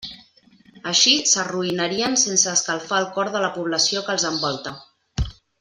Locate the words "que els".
4.09-4.29